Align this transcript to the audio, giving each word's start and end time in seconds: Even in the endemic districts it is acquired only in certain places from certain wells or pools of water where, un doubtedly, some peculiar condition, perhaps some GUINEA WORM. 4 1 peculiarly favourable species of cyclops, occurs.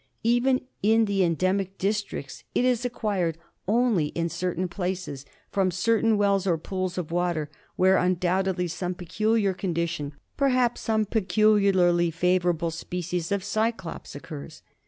Even 0.23 0.61
in 0.81 1.05
the 1.05 1.23
endemic 1.23 1.77
districts 1.77 2.43
it 2.55 2.65
is 2.65 2.83
acquired 2.85 3.37
only 3.67 4.07
in 4.15 4.29
certain 4.29 4.67
places 4.67 5.27
from 5.51 5.69
certain 5.69 6.17
wells 6.17 6.47
or 6.47 6.57
pools 6.57 6.97
of 6.97 7.11
water 7.11 7.51
where, 7.75 7.99
un 7.99 8.15
doubtedly, 8.15 8.67
some 8.67 8.95
peculiar 8.95 9.53
condition, 9.53 10.13
perhaps 10.37 10.81
some 10.81 11.05
GUINEA 11.05 11.05
WORM. 11.05 11.05
4 11.05 11.17
1 11.17 11.21
peculiarly 11.63 12.09
favourable 12.09 12.71
species 12.71 13.31
of 13.31 13.43
cyclops, 13.43 14.15
occurs. 14.15 14.63